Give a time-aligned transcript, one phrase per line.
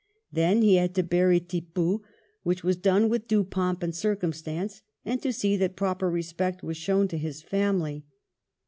[0.31, 2.01] Then he had to bury Tippoo,
[2.41, 6.75] which was done with due pomp and circumstance, and to see that proper respect was
[6.77, 8.03] shown to his family.